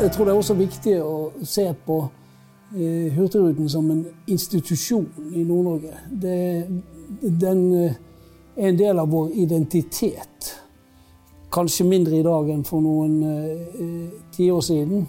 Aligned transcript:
Jeg 0.00 0.12
tror 0.12 0.24
det 0.24 0.32
er 0.32 0.38
også 0.40 0.54
viktig 0.56 0.92
å 1.04 1.16
se 1.44 1.66
på 1.84 1.96
eh, 2.72 3.12
Hurtigruten 3.12 3.66
som 3.68 3.90
en 3.92 3.98
institusjon 4.32 5.04
i 5.36 5.42
Nord-Norge. 5.44 5.92
Den 7.42 7.60
eh, 7.76 7.98
er 8.56 8.70
en 8.70 8.78
del 8.78 9.02
av 9.02 9.10
vår 9.12 9.34
identitet. 9.42 10.54
Kanskje 11.52 11.84
mindre 11.84 12.16
i 12.16 12.24
dag 12.24 12.48
enn 12.48 12.62
for 12.64 12.80
noen 12.80 13.18
eh, 13.28 14.06
tiår 14.32 14.64
siden, 14.64 15.04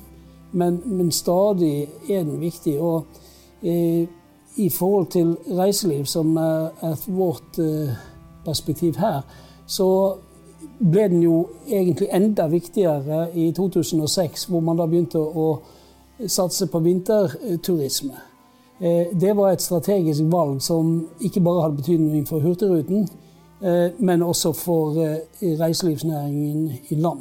men, 0.60 0.82
men, 0.86 1.14
stadig 1.16 1.88
er 2.10 2.26
den 2.28 2.42
viktig. 2.42 2.76
Og 2.84 3.64
eh, 3.64 4.10
i 4.60 4.68
forhold 4.76 5.08
til 5.16 5.38
reiseliv, 5.56 6.04
som 6.04 6.36
er, 6.36 6.68
er 6.84 7.08
vårt 7.08 7.62
eh, 7.64 7.96
perspektiv 8.44 9.00
her, 9.00 9.24
så 9.64 9.88
ble 10.80 11.08
den 11.10 11.22
jo 11.24 11.48
egentlig 11.68 12.08
enda 12.14 12.48
viktigere 12.48 13.28
i 13.34 13.52
2006, 13.52 14.46
hvor 14.50 14.60
man 14.60 14.78
da 14.78 14.88
begynte 14.90 15.20
å 15.20 15.48
satse 16.28 16.68
på 16.68 16.80
vinterturisme. 16.80 18.18
Eh, 18.82 19.08
det 19.22 19.36
var 19.38 19.52
et 19.52 19.62
strategisk 19.62 20.24
valg 20.32 20.62
som 20.62 21.08
ikke 21.22 21.42
bare 21.42 21.62
hadde 21.62 21.78
betydning 21.78 22.28
for 22.28 22.40
Hurtigruten, 22.40 23.08
eh, 23.62 23.90
men 24.00 24.22
også 24.22 24.54
for 24.58 24.98
eh, 24.98 25.20
reiselivsnæringen 25.42 26.72
i 26.90 26.96
land. 26.96 27.20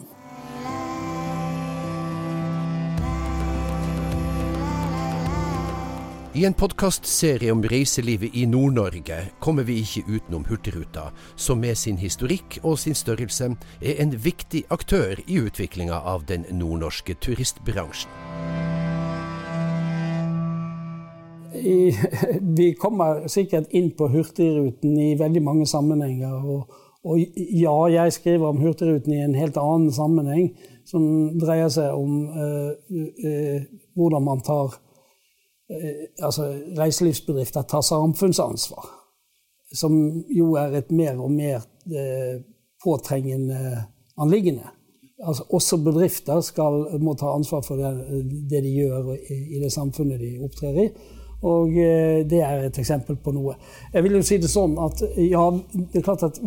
I 6.41 6.45
en 6.47 6.55
podkastserie 6.57 7.53
om 7.53 7.61
reiselivet 7.69 8.33
i 8.33 8.47
Nord-Norge 8.49 9.17
kommer 9.45 9.67
vi 9.69 9.75
ikke 9.83 10.07
utenom 10.09 10.47
Hurtigruta, 10.49 11.11
som 11.37 11.61
med 11.61 11.77
sin 11.77 11.99
historikk 12.01 12.57
og 12.63 12.79
sin 12.81 12.97
størrelse 12.97 13.51
er 13.83 14.01
en 14.01 14.15
viktig 14.25 14.63
aktør 14.73 15.21
i 15.27 15.37
utviklinga 15.37 15.99
av 16.15 16.25
den 16.31 16.49
nordnorske 16.49 17.19
turistbransjen. 17.21 18.09
I, 21.61 21.93
vi 22.59 22.73
kommer 22.73 23.27
sikkert 23.29 23.69
inn 23.77 23.93
på 23.93 24.09
Hurtigruten 24.09 24.97
i 24.97 25.13
veldig 25.21 25.45
mange 25.45 25.69
sammenhenger. 25.69 26.41
Og, 26.41 26.85
og, 27.05 27.21
ja, 27.37 27.79
jeg 28.01 28.17
skriver 28.17 28.55
om 28.55 28.65
Hurtigruten 28.65 29.13
i 29.13 29.25
en 29.29 29.37
helt 29.37 29.61
annen 29.61 29.93
sammenheng, 29.93 30.55
som 30.89 31.05
dreier 31.37 31.69
seg 31.69 31.93
om 31.93 32.31
uh, 32.33 32.71
uh, 33.29 33.75
hvordan 33.93 34.33
man 34.33 34.41
tar 34.41 34.81
altså, 36.23 36.49
reiselivsbedrifter 36.79 37.63
tar 37.63 37.81
samfunnsansvar. 37.81 38.89
Som 39.73 40.25
jo 40.35 40.55
er 40.59 40.75
et 40.81 40.91
mer 40.91 41.21
og 41.23 41.31
mer 41.31 41.63
eh, 41.87 42.43
påtrengende 42.83 43.85
anliggende. 44.19 44.67
Altså, 45.27 45.45
også 45.49 45.77
bedrifter 45.85 46.41
skal, 46.41 46.87
må 47.01 47.15
ta 47.15 47.35
ansvar 47.35 47.63
for 47.63 47.77
det, 47.77 47.93
det 48.51 48.63
de 48.65 48.75
gjør 48.75 49.13
i, 49.15 49.39
i, 49.57 49.61
det 49.63 49.73
samfunnet 49.73 50.21
de 50.21 50.39
opptrer 50.43 50.83
i. 50.87 50.89
Og 51.43 51.77
eh, 51.79 52.25
det 52.31 52.41
er 52.43 52.67
et 52.67 52.79
eksempel 52.83 53.17
på 53.17 53.33
noe. 53.37 53.55
Jeg 53.93 54.05
vil 54.05 54.19
jo 54.19 54.25
si 54.27 54.41
det 54.41 54.51
sånn 54.51 54.75
at 54.81 55.05
ja, 55.23 55.47
det 55.77 56.01
er 56.01 56.07
klart 56.07 56.27
at 56.27 56.41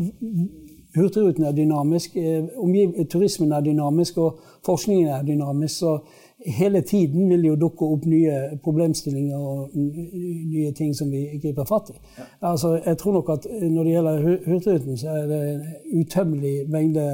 Hurtigruten 0.93 1.47
er 1.47 1.55
dynamisk, 1.57 2.17
eh, 2.17 3.05
turismen 3.09 3.51
er 3.51 3.63
dynamisk, 3.65 4.17
og 4.17 4.39
forskningen 4.65 5.07
er 5.07 5.23
dynamisk. 5.25 5.79
så 5.79 5.97
hele 6.45 6.81
tiden 6.81 7.29
vil 7.29 7.45
jo 7.45 7.55
dukke 7.55 7.85
opp 7.85 8.05
nye 8.05 8.57
problemstillinger 8.63 9.37
og 9.37 9.69
nye 9.75 10.71
ting 10.75 10.95
som 10.95 11.11
vi 11.11 11.39
griper 11.41 11.67
fatt 11.69 11.93
i. 11.93 11.97
Ja. 12.17 12.25
Altså, 12.51 12.75
jeg 12.85 12.97
tror 12.97 13.13
nok 13.13 13.29
at 13.29 13.47
når 13.61 13.83
det 13.83 13.93
gjelder 13.93 14.23
Hurtigruten, 14.47 14.97
så 14.97 15.09
er 15.09 15.27
det 15.27 15.41
en 15.53 15.63
utømmelig 16.01 16.55
mengde 16.69 17.05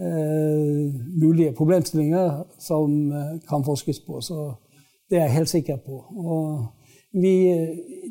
eh, 0.00 0.94
mulige 1.22 1.52
problemstillinger 1.52 2.42
som 2.58 3.12
eh, 3.12 3.40
kan 3.48 3.64
forskes 3.64 4.00
på. 4.06 4.20
Så 4.20 4.52
det 5.10 5.18
er 5.18 5.22
jeg 5.22 5.32
helt 5.38 5.48
sikker 5.48 5.76
på. 5.76 6.00
Vi, 7.14 7.34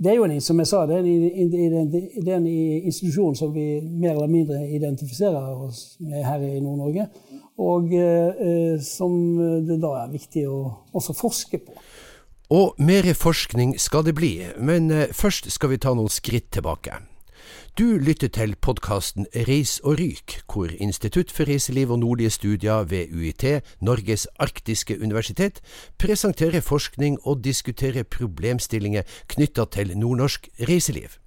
det 0.03 0.11
er 0.11 0.15
jo 0.15 0.23
en, 0.23 0.41
som 0.41 0.59
jeg 0.59 0.67
sa, 0.67 0.85
det 0.87 0.95
er 0.95 0.99
en, 1.03 1.91
det 1.91 2.27
er 2.31 2.37
en 2.37 2.47
institusjon 2.47 3.35
som 3.35 3.51
vi 3.53 3.81
mer 3.83 4.13
eller 4.13 4.27
mindre 4.31 4.61
identifiserer 4.71 5.65
oss 5.65 5.97
med 5.99 6.23
her 6.23 6.39
i 6.39 6.59
Nord-Norge. 6.59 7.07
Og 7.61 7.93
eh, 7.93 8.79
som 8.81 9.13
det 9.67 9.77
da 9.83 9.93
er 10.03 10.13
viktig 10.13 10.47
å 10.49 10.59
også 10.95 11.13
forske 11.17 11.61
på. 11.61 11.75
Og 12.53 12.75
mer 12.77 13.05
forskning 13.17 13.77
skal 13.79 14.03
det 14.05 14.15
bli, 14.17 14.35
men 14.59 14.91
eh, 14.91 15.13
først 15.13 15.51
skal 15.53 15.73
vi 15.73 15.81
ta 15.81 15.93
noen 15.93 16.11
skritt 16.11 16.51
tilbake. 16.53 16.99
Du 17.77 17.97
lytter 17.97 18.29
til 18.29 18.53
podkasten 18.61 19.25
Reis 19.47 19.79
og 19.83 19.97
ryk, 19.97 20.35
hvor 20.45 20.69
Institutt 20.77 21.31
for 21.33 21.49
reiseliv 21.49 21.91
og 21.91 22.03
nordlige 22.03 22.29
studier 22.29 22.85
ved 22.85 23.09
UiT, 23.09 23.63
Norges 23.81 24.27
arktiske 24.37 24.99
universitet, 25.01 25.61
presenterer 25.97 26.61
forskning 26.61 27.17
og 27.23 27.41
diskuterer 27.43 28.05
problemstillinger 28.05 29.09
knytta 29.33 29.65
til 29.73 29.97
nordnorsk 29.97 30.49
reiseliv. 30.69 31.17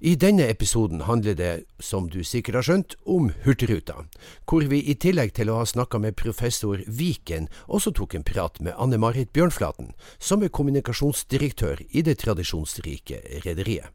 I 0.00 0.14
denne 0.16 0.46
episoden 0.50 1.02
handler 1.06 1.34
det, 1.38 1.52
som 1.80 2.08
du 2.12 2.22
sikkert 2.24 2.60
har 2.60 2.66
skjønt, 2.68 2.96
om 3.04 3.30
Hurtigruta, 3.44 4.04
hvor 4.46 4.66
vi 4.70 4.82
i 4.84 4.94
tillegg 4.94 5.34
til 5.36 5.50
å 5.50 5.60
ha 5.60 5.66
snakka 5.66 6.00
med 6.02 6.16
professor 6.18 6.82
Viken, 6.86 7.48
også 7.66 7.92
tok 7.96 8.16
en 8.18 8.26
prat 8.26 8.60
med 8.60 8.76
Anne 8.78 9.00
Marit 9.02 9.32
Bjørnflaten, 9.36 9.92
som 10.18 10.42
er 10.42 10.52
kommunikasjonsdirektør 10.52 11.84
i 11.90 12.04
det 12.06 12.18
tradisjonsrike 12.24 13.22
rederiet. 13.46 13.92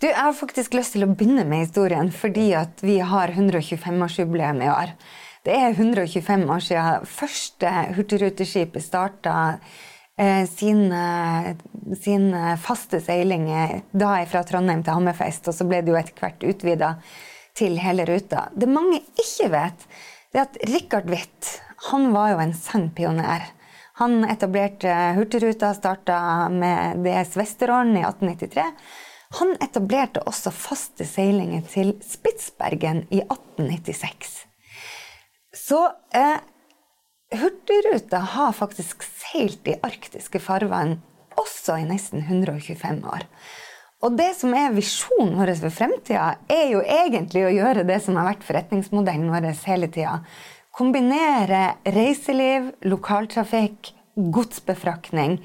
Du, 0.00 0.06
Jeg 0.06 0.16
har 0.16 0.32
faktisk 0.32 0.74
lyst 0.74 0.94
til 0.96 1.04
å 1.04 1.12
begynne 1.12 1.44
med 1.44 1.66
historien 1.66 2.08
fordi 2.14 2.50
at 2.56 2.80
vi 2.84 2.98
har 3.04 3.34
125-årsjubileum 3.34 4.62
i 4.64 4.70
år. 4.72 4.94
Det 5.46 5.54
er 5.54 5.76
125 5.76 6.48
år 6.50 6.64
siden 6.64 7.04
første 7.06 7.72
hurtigruteskipet 7.94 8.82
starta 8.82 9.34
eh, 10.18 10.44
sin, 10.48 10.88
sin, 12.02 12.28
faste 12.62 13.00
seiling 13.04 13.48
da 13.92 14.16
fra 14.30 14.42
Trondheim 14.48 14.82
til 14.84 14.96
Hammerfest, 14.96 15.48
og 15.48 15.56
så 15.56 15.68
ble 15.68 15.82
det 15.84 15.92
jo 15.92 16.00
etter 16.00 16.20
hvert 16.20 16.48
utvida 16.50 16.94
til 17.56 17.78
hele 17.80 18.04
ruta. 18.08 18.48
Det 18.52 18.68
mange 18.68 19.00
ikke 19.16 19.50
vet, 19.52 19.86
det 20.32 20.42
er 20.42 20.48
at 20.48 20.58
Richard 20.68 21.08
Witt 21.12 21.54
han 21.90 22.10
var 22.12 22.32
jo 22.32 22.40
en 22.42 22.54
sann 22.56 22.90
pioner. 22.96 23.44
Han 24.00 24.24
etablerte 24.28 24.92
Hurtigruta, 25.16 25.74
starta 25.74 26.48
med 26.52 27.04
DS 27.04 27.36
Vesterålen 27.36 27.96
i 27.96 28.02
1893. 28.04 28.64
Han 29.38 29.54
etablerte 29.64 30.22
også 30.28 30.52
faste 30.54 31.06
seilinger 31.08 31.64
til 31.70 31.94
Spitsbergen 32.04 33.04
i 33.10 33.22
1896. 33.24 34.36
Så 35.56 35.80
eh, 36.14 36.36
Hurtigruta 37.34 38.18
har 38.18 38.52
faktisk 38.54 39.02
seilt 39.02 39.66
i 39.66 39.74
arktiske 39.82 40.38
farvann 40.38 41.00
også 41.36 41.80
i 41.80 41.86
nesten 41.88 42.22
125 42.22 43.00
år. 43.02 43.26
Og 44.06 44.14
det 44.14 44.28
som 44.38 44.52
er 44.54 44.74
visjonen 44.76 45.34
vår 45.34 45.54
for 45.58 45.74
fremtida, 45.74 46.36
er 46.46 46.68
jo 46.70 46.82
egentlig 46.84 47.46
å 47.46 47.54
gjøre 47.54 47.86
det 47.88 47.98
som 48.04 48.18
har 48.20 48.28
vært 48.28 48.46
forretningsmodellen 48.46 49.32
vår 49.32 49.48
hele 49.66 49.88
tida. 49.90 50.20
Kombinere 50.76 51.80
reiseliv, 51.96 52.70
lokaltrafikk, 52.86 53.90
godsbefraktning 54.14 55.40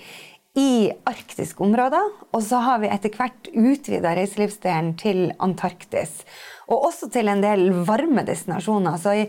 i 0.60 0.92
arktiske 1.08 1.64
områder. 1.64 2.12
Og 2.36 2.44
så 2.46 2.60
har 2.62 2.84
vi 2.84 2.92
etter 2.92 3.16
hvert 3.16 3.50
utvida 3.56 4.14
reiselivsdelen 4.20 4.94
til 5.00 5.32
Antarktis. 5.42 6.22
Og 6.70 6.92
også 6.92 7.10
til 7.16 7.32
en 7.32 7.42
del 7.44 7.72
varme 7.88 8.28
destinasjoner. 8.28 9.00
Så 9.00 9.16
i, 9.24 9.26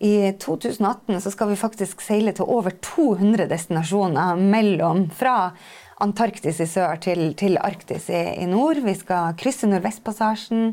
i 0.00 0.32
2018 0.40 1.20
så 1.20 1.30
skal 1.30 1.50
vi 1.50 1.60
faktisk 1.60 2.00
seile 2.00 2.32
til 2.32 2.48
over 2.48 2.72
200 2.80 3.44
destinasjoner 3.50 4.38
mellom 4.40 5.10
fra 5.12 5.52
Antarktis 6.00 6.62
i 6.64 6.66
sør 6.68 6.96
til, 7.04 7.34
til 7.36 7.58
Arktis 7.60 8.08
i, 8.08 8.20
i, 8.40 8.46
nord. 8.48 8.80
Vi 8.80 8.94
skal 8.96 9.36
krysse 9.36 9.68
Nordvestpassasjen 9.68 10.70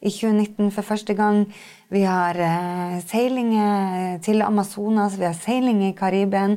i 0.00 0.08
2019 0.08 0.70
for 0.72 0.88
første 0.88 1.12
gang. 1.18 1.42
Vi 1.92 2.06
har 2.08 2.40
eh, 2.40 2.96
seilinger 3.04 4.16
til 4.24 4.40
Amazonas, 4.46 5.18
vi 5.20 5.28
har 5.28 5.36
seiling 5.36 5.84
i 5.84 5.92
Karibien. 5.98 6.56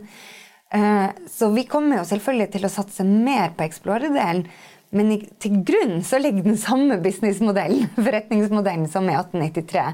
Eh, 0.71 1.09
så 1.27 1.51
vi 1.51 1.68
kommer 1.68 2.00
jo 2.00 2.07
selvfølgelig 2.07 2.53
til 2.56 2.69
å 2.69 2.71
satse 2.71 3.03
mer 3.03 3.51
på 3.57 3.68
Explorer-delen. 3.68 4.47
Men 4.94 5.10
til 5.42 5.63
grunn 5.66 6.04
så 6.06 6.19
ligger 6.22 6.45
den 6.45 6.60
samme 6.62 7.00
businessmodellen, 7.01 7.90
forretningsmodellen 7.98 8.86
som 8.92 9.10
i 9.10 9.16
1893. 9.18 9.88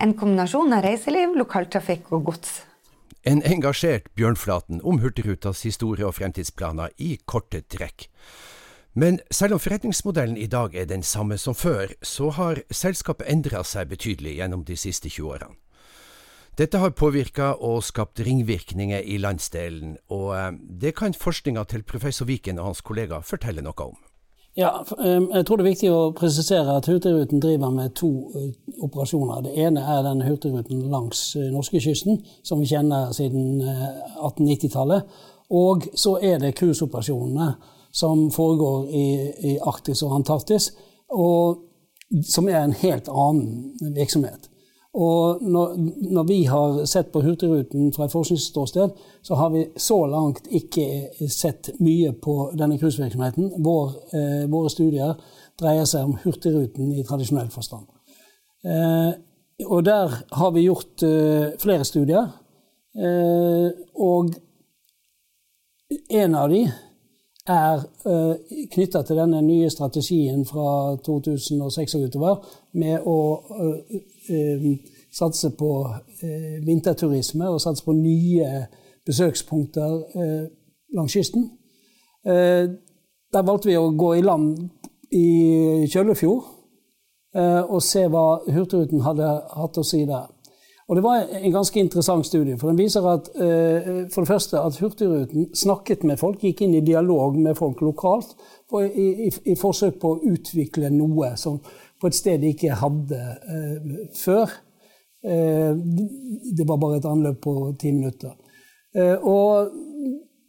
En 0.00 0.16
kombinasjon 0.16 0.72
av 0.72 0.86
reiseliv, 0.86 1.36
lokaltrafikk 1.36 2.08
og 2.16 2.30
gods. 2.30 2.62
En 3.26 3.42
engasjert 3.42 4.06
Bjørnflaten 4.14 4.80
om 4.86 5.00
Hurtigrutas 5.02 5.64
historie 5.66 6.06
og 6.06 6.14
fremtidsplaner 6.16 6.94
i 7.02 7.16
korte 7.26 7.60
trekk. 7.68 8.06
Men 8.96 9.18
selv 9.34 9.58
om 9.58 9.60
forretningsmodellen 9.60 10.38
i 10.40 10.46
dag 10.48 10.74
er 10.74 10.86
den 10.88 11.02
samme 11.02 11.36
som 11.38 11.54
før, 11.54 11.90
så 12.00 12.30
har 12.32 12.62
selskapet 12.72 13.28
endra 13.28 13.60
seg 13.66 13.90
betydelig 13.90 14.38
gjennom 14.38 14.62
de 14.64 14.76
siste 14.80 15.10
20 15.12 15.32
årene. 15.34 15.56
Dette 16.56 16.80
har 16.80 16.94
påvirka 16.96 17.50
og 17.60 17.82
skapt 17.84 18.22
ringvirkninger 18.24 19.02
i 19.04 19.18
landsdelen, 19.20 19.98
og 20.08 20.30
eh, 20.32 20.52
det 20.56 20.94
kan 20.96 21.12
forskninga 21.12 21.66
til 21.68 21.84
professor 21.84 22.24
Viken 22.24 22.56
og 22.56 22.70
hans 22.70 22.80
kollega 22.80 23.20
fortelle 23.20 23.60
noe 23.60 23.90
om. 23.90 23.98
Ja, 24.56 24.84
eh, 25.04 25.22
jeg 25.34 25.46
tror 25.46 25.56
det 25.56 25.66
er 25.66 25.68
viktig 25.68 25.88
å 25.92 26.12
presisere 26.16 26.78
at 26.78 26.86
Hurtigruten 26.88 27.42
driver 27.44 27.70
med 27.74 27.92
to 27.98 28.08
eh, 28.32 28.54
operasjoner. 28.80 29.42
Det 29.44 29.52
ene 29.66 29.82
er 29.84 30.02
den 30.06 30.24
Hurtigruten 30.24 30.86
langs 30.92 31.34
norskekysten, 31.36 32.22
som 32.42 32.62
vi 32.62 32.70
kjenner 32.70 33.12
siden 33.12 33.60
1890-tallet. 33.60 35.04
Og 35.52 35.84
så 35.94 36.16
er 36.24 36.40
det 36.40 36.56
cruiseoperasjonene 36.56 37.50
som 37.96 38.30
foregår 38.32 38.88
i, 38.88 39.06
i 39.52 39.58
Arktis 39.60 40.02
og 40.02 40.16
Antarktis, 40.16 40.72
og, 41.12 41.62
som 42.24 42.48
er 42.48 42.62
en 42.62 42.74
helt 42.76 43.08
annen 43.12 43.92
virksomhet. 43.96 44.48
Og 44.96 45.42
når, 45.44 45.74
når, 46.08 46.24
vi 46.24 46.38
har 46.48 46.78
sett 46.88 47.10
på 47.12 47.20
Hurtigruten 47.20 47.90
fra 47.92 48.06
et 48.06 48.14
forskningsståsted, 48.14 48.94
så 49.22 49.36
har 49.36 49.50
vi 49.52 49.66
så 49.76 49.98
langt 50.08 50.48
ikke 50.48 51.28
sett 51.28 51.68
mye 51.84 52.14
på 52.16 52.36
denne 52.56 52.78
cruisevirksomheten. 52.80 53.50
Vår, 53.64 53.92
eh, 54.16 54.46
våre 54.48 54.72
studier 54.72 55.12
dreier 55.60 55.84
seg 55.88 56.08
om 56.08 56.16
Hurtigruten 56.22 56.94
i 56.96 57.04
tradisjonell 57.04 57.52
forstand. 57.52 57.84
Eh, 58.64 59.12
og 59.68 59.84
der 59.84 60.16
har 60.32 60.50
vi 60.56 60.64
gjort 60.64 61.04
eh, 61.04 61.52
flere 61.60 61.84
studier. 61.84 62.32
Eh, 62.96 63.68
og 64.00 64.32
en 66.10 66.34
av 66.40 66.48
de 66.50 66.64
er 67.48 67.82
uh, 68.06 68.34
knytta 68.72 69.02
til 69.02 69.18
denne 69.20 69.40
nye 69.42 69.70
strategien 69.70 70.44
fra 70.46 70.96
2006 71.06 71.94
og 71.94 72.06
utover 72.08 72.48
med 72.80 73.06
å 73.06 73.18
uh, 73.50 73.98
uh, 74.30 74.66
satse 75.16 75.50
på 75.56 75.70
vinterturisme 76.66 77.48
og 77.48 77.60
satse 77.62 77.84
på 77.84 77.94
nye 77.96 78.66
besøkspunkter 79.06 79.94
langs 80.92 81.14
kysten. 81.14 81.46
der 83.32 83.46
valgte 83.46 83.70
vi 83.70 83.76
å 83.78 83.94
gå 83.96 84.10
i 84.18 84.24
land 84.26 84.58
i 85.16 85.86
Kjøllefjord 85.88 86.42
og 87.70 87.80
se 87.82 88.02
hva 88.12 88.26
Hurtigruten 88.44 89.06
hadde 89.06 89.30
hatt 89.56 89.78
å 89.80 89.86
si 89.86 90.02
der. 90.04 90.28
Og 90.88 90.96
Det 90.96 91.02
var 91.02 91.24
en 91.42 91.52
ganske 91.52 91.80
interessant 91.80 92.26
studie. 92.26 92.58
for 92.58 92.68
Den 92.68 92.78
viser 92.78 93.06
at, 93.06 93.28
uh, 93.34 94.06
for 94.12 94.20
det 94.20 94.28
første 94.28 94.58
at 94.58 94.76
Hurtigruten 94.78 95.54
snakket 95.54 96.04
med 96.04 96.16
folk, 96.16 96.38
gikk 96.40 96.62
inn 96.62 96.74
i 96.74 96.80
dialog 96.80 97.38
med 97.38 97.54
folk 97.54 97.80
lokalt 97.80 98.36
i, 98.72 99.26
i, 99.26 99.30
i, 99.44 99.56
forsøk 99.56 99.98
på 100.00 100.12
å 100.12 100.20
utvikle 100.22 100.90
noe 100.90 101.32
som 101.36 101.58
på 102.00 102.06
et 102.06 102.14
sted 102.14 102.40
de 102.40 102.52
ikke 102.54 102.78
hadde 102.78 103.18
uh, 103.18 103.98
før. 104.14 104.50
Uh, 105.26 105.74
det 106.56 106.68
var 106.68 106.78
bare 106.78 107.00
et 107.00 107.10
anløp 107.10 107.40
på 107.42 107.74
ti 107.80 107.92
minutter. 107.92 108.36
og 109.22 109.72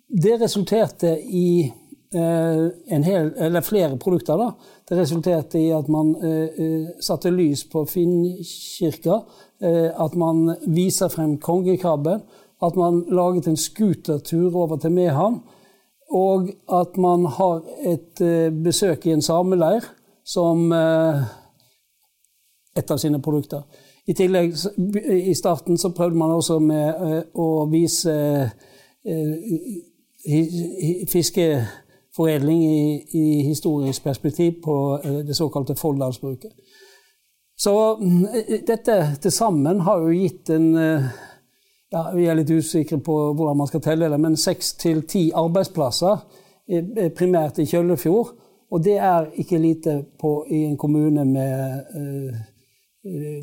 det 0.08 0.38
resulterte 0.42 1.18
i 1.20 1.72
hel, 2.12 3.34
eller 3.38 3.62
flere 3.62 3.98
produkter. 4.00 4.38
Da. 4.40 4.52
Det 4.88 4.98
resulterte 4.98 5.60
i 5.60 5.72
at 5.76 5.90
man 5.92 6.14
satte 7.04 7.34
lys 7.34 7.66
på 7.68 7.84
Finnkirka 7.86 9.20
Eh, 9.62 10.02
at 10.06 10.16
man 10.16 10.56
viser 10.68 11.10
frem 11.10 11.38
kongekrabben, 11.42 12.22
at 12.62 12.76
man 12.76 13.06
laget 13.10 13.48
en 13.48 13.58
scootertur 13.58 14.56
over 14.56 14.78
til 14.78 14.92
Mehamn, 14.92 15.40
og 16.14 16.50
at 16.74 16.98
man 16.98 17.26
har 17.26 17.64
et 17.86 18.22
eh, 18.22 18.54
besøk 18.64 19.06
i 19.06 19.16
en 19.16 19.22
sameleir 19.22 19.82
som 20.26 20.72
eh, 20.72 21.24
et 22.78 22.92
av 22.92 23.02
sine 23.02 23.22
produkter. 23.22 23.66
I 24.08 24.14
tillegg, 24.14 24.54
i 25.10 25.34
starten 25.34 25.78
så 25.78 25.90
prøvde 25.90 26.18
man 26.22 26.32
også 26.32 26.60
med 26.64 27.34
å 27.36 27.66
vise 27.68 28.14
fiskeforedling 32.18 32.64
i, 32.64 33.02
i 33.14 33.44
historisk 33.44 34.04
perspektiv 34.04 34.62
på 34.64 35.00
det 35.04 35.36
såkalte 35.36 35.76
Folldalsbruket. 35.76 36.52
Så 37.58 37.98
mm, 38.02 38.28
dette 38.68 39.18
til 39.22 39.32
sammen 39.32 39.82
har 39.82 40.00
jo 40.00 40.10
gitt 40.10 40.50
en 40.50 40.76
eh, 40.76 41.04
ja, 41.92 42.12
Vi 42.16 42.26
er 42.26 42.36
litt 42.36 42.50
usikre 42.52 43.00
på 43.00 43.34
hvordan 43.34 43.58
man 43.58 43.68
skal 43.68 43.82
telle 43.82 44.10
det, 44.10 44.20
men 44.20 44.36
seks 44.38 44.74
til 44.74 45.06
ti 45.08 45.32
arbeidsplasser, 45.34 46.18
primært 47.16 47.60
i 47.60 47.66
Kjøllefjord. 47.66 48.34
Og 48.72 48.84
det 48.84 48.98
er 48.98 49.30
ikke 49.40 49.58
lite 49.58 50.04
på, 50.20 50.46
i 50.52 50.66
en 50.66 50.78
kommune 50.78 51.24
med 51.26 51.86
eh, 51.96 52.42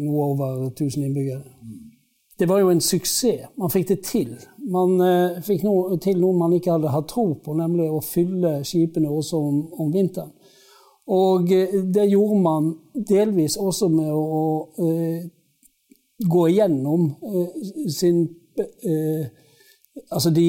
noe 0.04 0.26
over 0.28 0.66
1000 0.68 1.06
innbyggere. 1.06 1.40
Det 2.38 2.48
var 2.48 2.58
jo 2.60 2.70
en 2.70 2.80
suksess. 2.80 3.46
Man 3.56 3.70
fikk 3.70 3.88
det 3.88 4.00
til. 4.02 4.34
Man 4.70 4.98
eh, 5.00 5.42
fikk 5.44 5.62
noe, 5.66 5.98
til 6.02 6.18
noe 6.18 6.34
man 6.38 6.54
ikke 6.56 6.72
hadde 6.74 6.90
hatt 6.90 7.08
tro 7.12 7.28
på, 7.44 7.54
nemlig 7.54 7.86
å 7.90 8.00
fylle 8.02 8.56
skipene 8.66 9.10
også 9.10 9.38
om, 9.38 9.60
om 9.78 9.92
vinteren. 9.94 10.32
Og 11.14 11.52
eh, 11.52 11.78
det 11.94 12.08
gjorde 12.10 12.40
man 12.42 12.72
delvis 12.94 13.58
også 13.60 13.90
med 13.92 14.10
å, 14.10 14.24
å 14.24 14.88
eh, 14.88 15.24
gå 16.24 16.44
igjennom 16.48 17.08
uh, 17.20 17.88
sin 17.90 18.22
uh, 18.58 19.24
Altså 20.10 20.30
de, 20.34 20.46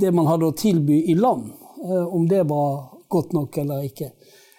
det 0.00 0.10
man 0.16 0.24
hadde 0.30 0.46
å 0.48 0.54
tilby 0.56 1.02
i 1.12 1.14
land, 1.16 1.50
om 1.84 2.22
det 2.28 2.38
var 2.48 2.86
godt 3.12 3.34
nok 3.36 3.58
eller 3.60 3.82
ikke. 3.84 4.06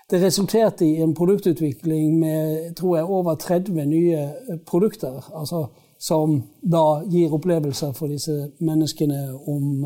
Det 0.06 0.20
resulterte 0.22 0.86
i 0.86 1.00
en 1.02 1.16
produktutvikling 1.18 2.12
med 2.22 2.76
tror 2.78 3.00
jeg, 3.00 3.08
over 3.10 3.40
30 3.42 3.88
nye 3.90 4.28
produkter. 4.70 5.18
Altså, 5.34 5.64
som 6.00 6.38
da 6.62 7.02
gir 7.12 7.34
opplevelser 7.36 7.92
for 7.98 8.08
disse 8.08 8.36
menneskene 8.64 9.26
om, 9.36 9.84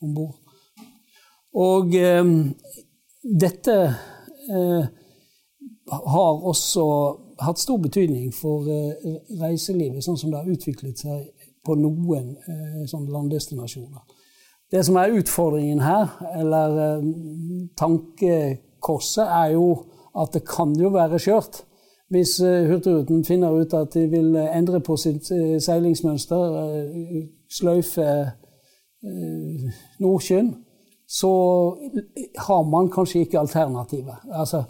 om 0.00 0.14
bord. 0.16 0.38
Og 1.52 1.92
dette 3.22 3.94
uh, 4.52 4.84
har 6.06 6.46
også 6.46 6.84
hatt 7.40 7.60
stor 7.60 7.80
betydning 7.82 8.32
for 8.34 8.64
uh, 8.68 9.18
reiselivet, 9.40 10.04
sånn 10.04 10.18
som 10.20 10.32
det 10.32 10.40
har 10.40 10.50
utviklet 10.50 11.04
seg 11.04 11.28
på 11.66 11.76
noen 11.76 12.34
uh, 12.36 12.82
sånn 12.88 13.08
landdestinasjoner. 13.12 14.00
Det 14.70 14.84
som 14.86 14.96
er 15.00 15.16
utfordringen 15.18 15.80
her, 15.82 16.12
eller 16.38 17.00
tankekorset, 17.74 19.24
er 19.26 19.56
jo 19.56 19.64
at 20.14 20.36
det 20.36 20.44
kan 20.46 20.76
jo 20.78 20.92
være 20.94 21.18
skjørt. 21.18 21.64
Hvis 22.10 22.40
Hurtigruten 22.42 23.24
finner 23.24 23.54
ut 23.54 23.74
at 23.74 23.94
de 23.94 24.08
vil 24.10 24.34
endre 24.36 24.80
på 24.82 24.96
sitt 24.98 25.28
seilingsmønster, 25.62 26.56
sløyfe 27.46 28.06
Nordsjøen, 30.02 30.48
så 31.06 31.30
har 32.38 32.62
man 32.70 32.90
kanskje 32.90 33.20
ikke 33.20 33.38
alternativet. 33.38 34.14
Altså, 34.32 34.62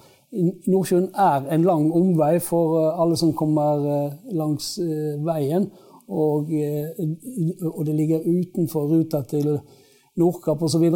Nordsjøen 0.66 1.08
er 1.14 1.48
en 1.54 1.64
lang 1.64 1.92
omvei 1.92 2.38
for 2.38 2.78
eh, 2.78 3.00
alle 3.02 3.16
som 3.16 3.32
kommer 3.34 3.86
eh, 3.90 4.12
langs 4.32 4.78
eh, 4.78 5.16
veien. 5.26 5.70
Og, 6.10 6.48
og 7.70 7.84
det 7.86 7.94
ligger 7.94 8.24
utenfor 8.26 8.88
ruta 8.90 9.20
til 9.30 9.60
Nordkapp 10.18 10.62
osv. 10.66 10.88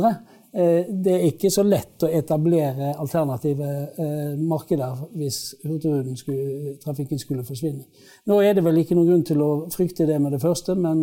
Det 0.54 1.10
er 1.10 1.24
ikke 1.26 1.50
så 1.50 1.64
lett 1.66 2.04
å 2.06 2.10
etablere 2.14 2.92
alternative 2.94 4.36
markeder 4.38 5.00
hvis 5.18 5.40
hurtigrutetrafikken 5.64 7.18
skulle 7.18 7.42
forsvinne. 7.42 7.88
Nå 8.30 8.38
er 8.38 8.54
det 8.54 8.62
vel 8.62 8.78
ikke 8.78 8.94
noen 8.94 9.10
grunn 9.10 9.26
til 9.26 9.42
å 9.42 9.50
frykte 9.74 10.06
det 10.06 10.20
med 10.22 10.36
det 10.36 10.44
første, 10.44 10.78
men 10.78 11.02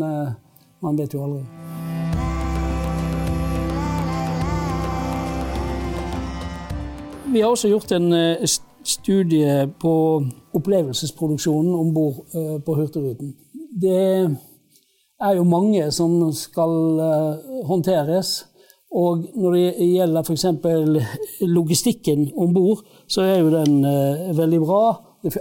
man 0.80 0.98
vet 1.04 1.14
jo 1.14 1.26
aldri. 1.28 1.44
Vi 7.34 7.42
har 7.42 7.50
også 7.50 7.68
gjort 7.68 7.92
en 7.92 8.14
eh, 8.14 8.48
studie 8.84 9.68
på 9.80 9.94
opplevelsesproduksjonen 10.54 11.76
om 11.76 11.94
bord 11.94 12.26
eh, 12.36 12.58
på 12.66 12.76
Hurtigruten. 12.76 13.36
Det 13.82 14.02
er 15.22 15.36
jo 15.38 15.46
mange 15.48 15.86
som 15.96 16.18
skal 16.36 16.74
eh, 17.00 17.62
håndteres. 17.70 18.34
Og 18.92 19.24
når 19.40 19.56
det 19.56 19.88
gjelder 19.88 20.26
f.eks. 20.26 20.46
logistikken 21.48 22.26
om 22.36 22.52
bord, 22.56 22.82
så 23.08 23.24
er 23.24 23.38
jo 23.40 23.54
den 23.54 23.78
veldig 24.36 24.60
bra. 24.66 24.82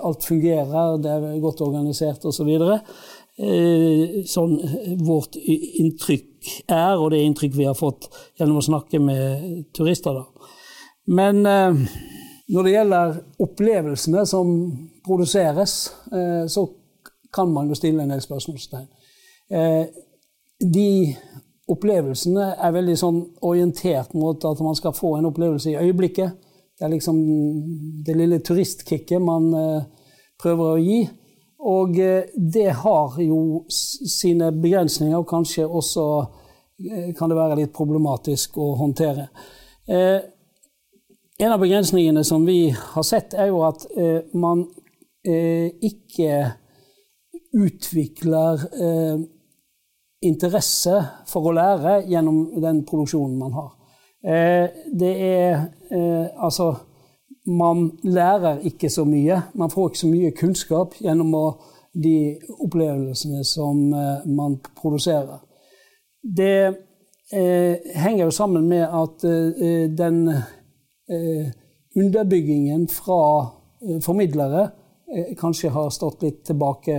Alt 0.06 0.26
fungerer, 0.28 1.00
det 1.02 1.10
er 1.10 1.40
godt 1.42 1.64
organisert 1.66 2.28
osv. 2.30 2.50
Så 2.60 2.76
sånn 4.30 4.54
vårt 5.02 5.34
inntrykk 5.40 6.52
er, 6.70 6.94
og 6.94 7.10
det 7.10 7.24
inntrykk 7.24 7.56
vi 7.56 7.66
har 7.66 7.78
fått 7.78 8.06
gjennom 8.38 8.60
å 8.60 8.66
snakke 8.68 9.02
med 9.02 9.64
turister. 9.74 10.20
da. 10.20 10.50
Men 11.10 11.46
eh, 11.46 11.74
når 12.54 12.66
det 12.66 12.74
gjelder 12.74 13.18
opplevelsene 13.42 14.26
som 14.26 14.52
produseres, 15.06 15.92
eh, 16.12 16.46
så 16.46 16.66
kan 17.34 17.50
man 17.52 17.70
jo 17.70 17.78
stille 17.78 18.04
en 18.04 18.12
del 18.14 18.22
spørsmålstegn. 18.22 18.86
Eh, 19.50 19.84
de 20.60 21.16
opplevelsene 21.70 22.54
er 22.58 22.74
veldig 22.74 22.96
sånn 22.98 23.20
orientert 23.46 24.14
mot 24.18 24.44
at 24.48 24.60
man 24.64 24.76
skal 24.78 24.94
få 24.96 25.16
en 25.18 25.28
opplevelse 25.30 25.72
i 25.72 25.78
øyeblikket. 25.78 26.34
Det 26.80 26.86
er 26.86 26.94
liksom 26.94 27.16
det 28.06 28.16
lille 28.16 28.38
turistkicket 28.40 29.20
man 29.20 29.50
eh, 29.52 29.82
prøver 30.40 30.70
å 30.72 30.80
gi. 30.80 31.00
Og 31.70 31.98
eh, 32.00 32.30
det 32.34 32.70
har 32.82 33.18
jo 33.20 33.40
sine 33.68 34.48
begrensninger, 34.56 35.18
og 35.18 35.28
kanskje 35.28 35.66
også 35.68 36.06
eh, 36.80 37.10
kan 37.18 37.28
det 37.28 37.36
være 37.36 37.58
litt 37.60 37.74
problematisk 37.76 38.56
å 38.58 38.72
håndtere. 38.80 39.28
En 39.90 41.50
av 41.50 41.58
begrensningene 41.58 42.22
som 42.24 42.44
vi 42.46 42.70
har 42.70 43.04
sett, 43.04 43.34
er 43.34 43.48
jo 43.48 43.64
at 43.66 43.82
man 44.38 44.60
ikke 45.24 46.36
utvikler 47.58 48.60
interesse 50.20 50.96
for 51.28 51.48
å 51.48 51.54
lære 51.56 52.00
gjennom 52.10 52.60
den 52.60 52.82
produksjonen 52.88 53.38
man 53.40 53.54
har. 53.56 53.70
Eh, 54.20 54.66
det 54.92 55.12
er 55.24 55.52
eh, 55.90 56.26
altså 56.36 56.74
Man 57.46 57.98
lærer 58.04 58.60
ikke 58.68 58.90
så 58.90 59.04
mye. 59.08 59.40
Man 59.54 59.70
får 59.72 59.88
ikke 59.88 59.98
så 59.98 60.08
mye 60.10 60.30
kunnskap 60.36 60.92
gjennom 61.00 61.32
de 61.96 62.36
opplevelsene 62.60 63.40
som 63.48 63.94
eh, 63.96 64.26
man 64.28 64.58
produserer. 64.76 65.40
Det 66.22 66.76
henger 67.30 68.24
jo 68.24 68.30
sammen 68.30 68.68
med 68.68 68.82
at 68.82 69.22
den 69.98 70.16
underbyggingen 71.96 72.88
fra 72.90 73.46
formidlere 74.02 74.64
kanskje 75.38 75.70
har 75.70 75.92
stått 75.94 76.24
litt 76.26 76.40
tilbake 76.44 76.96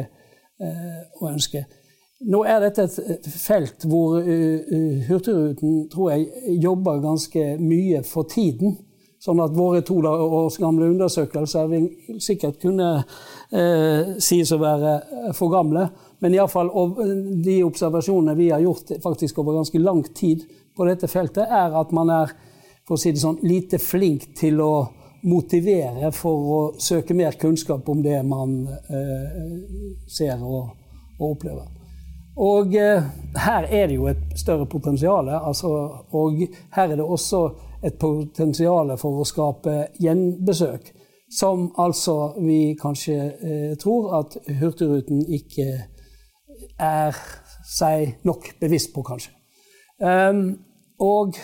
å 1.19 1.27
ønske. 1.27 1.65
Nå 2.21 2.43
er 2.45 2.61
dette 2.61 2.85
et 2.85 3.27
felt 3.33 3.87
hvor 3.89 4.19
uh, 4.21 5.01
Hurtigruten 5.07 5.87
tror 5.89 6.11
jeg 6.13 6.57
jobber 6.61 7.01
ganske 7.01 7.45
mye 7.61 8.03
for 8.05 8.29
tiden. 8.29 8.77
Sånn 9.21 9.41
at 9.43 9.53
våre 9.53 9.83
to 9.85 9.99
års 10.01 10.57
gamle 10.57 10.87
undersøkelser 10.89 11.67
vil 11.69 11.83
sikkert 12.25 12.55
kunne 12.63 12.87
eh, 13.53 14.15
sies 14.17 14.49
å 14.49 14.57
være 14.57 14.95
for 15.37 15.53
gamle. 15.53 15.83
Men 16.25 16.33
iallfall 16.33 16.71
de 17.45 17.59
observasjonene 17.61 18.33
vi 18.39 18.47
har 18.49 18.63
gjort 18.63 18.95
faktisk 19.03 19.37
over 19.43 19.59
ganske 19.59 19.77
lang 19.77 20.01
tid 20.17 20.47
på 20.73 20.87
dette 20.89 21.09
feltet, 21.11 21.45
er 21.45 21.77
at 21.77 21.93
man 21.93 22.09
er 22.15 22.33
for 22.87 22.97
å 22.97 23.03
si 23.03 23.13
det 23.13 23.21
sånn, 23.21 23.37
lite 23.45 23.77
flink 23.77 24.31
til 24.39 24.57
å 24.65 24.71
motivere 25.29 26.09
for 26.17 26.49
å 26.55 26.61
søke 26.81 27.13
mer 27.13 27.37
kunnskap 27.37 27.93
om 27.93 28.01
det 28.01 28.23
man 28.25 28.57
eh, 28.89 29.37
ser 30.09 30.41
og, 30.41 30.73
og 31.19 31.27
opplever. 31.35 31.80
Og 32.41 32.73
eh, 32.75 33.03
her 33.37 33.67
er 33.69 33.87
det 33.87 33.95
jo 33.95 34.07
et 34.09 34.23
større 34.35 34.65
potensial. 34.65 35.29
Altså, 35.29 35.67
og 36.11 36.41
her 36.75 36.89
er 36.89 36.95
det 36.95 37.05
også 37.05 37.43
et 37.85 37.99
potensial 38.01 38.95
for 38.97 39.21
å 39.21 39.27
skape 39.27 39.75
gjenbesøk. 40.01 40.91
Som 41.31 41.69
altså 41.79 42.33
vi 42.43 42.73
kanskje 42.81 43.17
eh, 43.17 43.77
tror 43.79 44.17
at 44.19 44.35
Hurtigruten 44.59 45.21
ikke 45.31 45.67
er 46.81 47.17
seg 47.71 48.17
nok 48.27 48.49
bevisst 48.59 48.91
på, 48.93 49.03
kanskje. 49.05 49.31
Um, 50.01 50.57
og, 50.99 51.37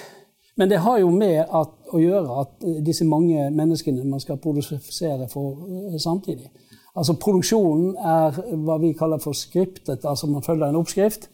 men 0.58 0.70
det 0.70 0.82
har 0.82 0.98
jo 1.00 1.12
med 1.14 1.40
at, 1.46 1.74
å 1.94 2.02
gjøre 2.02 2.40
at 2.42 2.66
disse 2.86 3.06
mange 3.06 3.52
menneskene 3.54 4.06
man 4.06 4.22
skal 4.22 4.42
produsere 4.42 5.30
for 5.30 5.62
uh, 5.62 5.98
samtidig, 6.02 6.50
Altså 6.98 7.14
Produksjonen 7.22 7.96
er 7.96 8.38
hva 8.66 8.80
vi 8.82 8.96
kaller 8.98 9.22
for 9.22 9.38
skriptet, 9.38 10.06
altså 10.06 10.28
man 10.28 10.44
følger 10.44 10.70
en 10.70 10.80
oppskrift. 10.80 11.30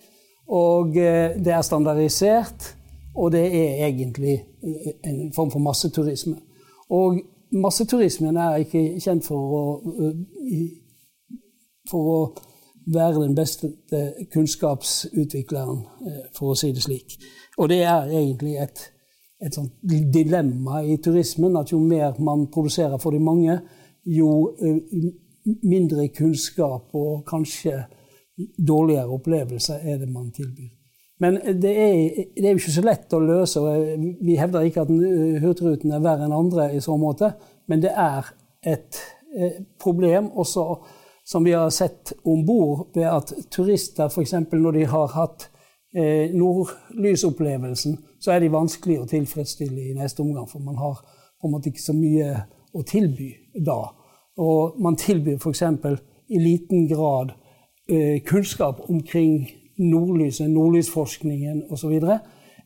Og 0.48 0.98
eh, 0.98 1.38
det 1.40 1.54
er 1.54 1.62
standardisert, 1.62 2.76
og 3.16 3.32
det 3.32 3.46
er 3.46 3.86
egentlig 3.88 4.34
eh, 4.64 5.10
en 5.10 5.34
form 5.36 5.52
for 5.52 5.60
masseturisme. 5.60 6.36
Og 6.90 7.22
masseturismen 7.52 8.38
er 8.38 8.56
ikke 8.66 9.00
kjent 9.00 9.24
for 9.26 9.56
å, 9.60 9.64
eh, 10.04 10.66
for 11.90 12.12
å 12.12 12.20
være 12.94 13.22
den 13.22 13.36
beste 13.36 13.70
kunnskapsutvikleren, 14.34 15.78
for 16.36 16.52
å 16.52 16.58
si 16.60 16.74
det 16.76 16.84
slik. 16.84 17.16
Og 17.58 17.70
det 17.72 17.80
er 17.88 18.12
egentlig 18.12 18.58
et, 18.60 18.82
et 19.40 19.60
dilemma 19.88 20.82
i 20.84 20.98
turismen, 21.00 21.56
at 21.56 21.72
jo 21.72 21.80
mer 21.80 22.20
man 22.20 22.50
produserer 22.52 23.00
for 23.00 23.16
de 23.16 23.24
mange, 23.24 23.56
jo 24.04 24.52
mindre 25.46 26.08
kunnskap 26.16 26.94
og 26.96 27.26
kanskje 27.28 27.84
dårligere 28.58 29.12
opplevelser 29.14 29.84
er 29.84 30.00
det 30.02 30.10
man 30.10 30.32
tilbyr. 30.32 30.72
Men 31.22 31.38
det 31.62 31.72
er, 31.80 31.94
det 32.36 32.46
er 32.46 32.56
jo 32.56 32.60
ikke 32.60 32.74
så 32.74 32.84
lett 32.84 33.14
å 33.14 33.22
løse. 33.24 33.62
og 33.62 34.02
Vi 34.26 34.36
hevder 34.36 34.66
ikke 34.68 34.84
at 34.84 34.92
Hurtigruten 35.44 35.94
er 35.94 36.04
verre 36.04 36.26
enn 36.26 36.36
andre 36.36 36.72
i 36.74 36.82
så 36.84 36.98
måte, 37.00 37.34
men 37.70 37.84
det 37.84 37.94
er 37.94 38.34
et 38.66 39.00
eh, 39.38 39.62
problem 39.80 40.32
også 40.34 40.66
som 41.26 41.46
vi 41.46 41.54
har 41.56 41.70
sett 41.72 42.12
om 42.28 42.46
bord, 42.46 42.90
ved 42.96 43.08
at 43.08 43.32
turister 43.52 44.10
f.eks. 44.10 44.34
når 44.52 44.72
de 44.76 44.86
har 44.92 45.14
hatt 45.16 45.48
eh, 45.96 46.34
nordlysopplevelsen, 46.36 47.98
så 48.20 48.34
er 48.34 48.44
de 48.44 48.52
vanskelig 48.52 49.00
å 49.00 49.08
tilfredsstille 49.08 49.90
i 49.90 49.96
neste 49.96 50.24
omgang, 50.24 50.50
for 50.50 50.60
man 50.60 50.82
har 50.82 51.00
på 51.40 51.48
en 51.48 51.56
måte 51.56 51.72
ikke 51.72 51.86
så 51.86 51.96
mye 51.96 52.34
å 52.74 52.84
tilby 52.88 53.30
da. 53.64 53.80
Og 54.38 54.82
man 54.82 54.96
tilbyr 54.96 55.38
f.eks. 55.38 55.64
i 56.30 56.40
liten 56.40 56.88
grad 56.90 57.34
eh, 57.90 58.22
kunnskap 58.26 58.80
omkring 58.90 59.50
nordlyset, 59.78 60.50
nordlysforskningen 60.50 61.64
osv. 61.70 62.02